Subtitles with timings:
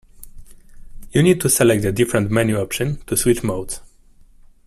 [1.11, 3.81] You need to select a different menu option to switch modes.